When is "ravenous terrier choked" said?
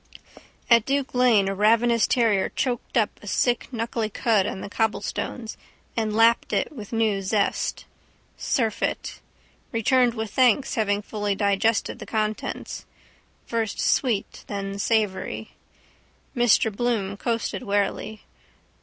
1.53-2.97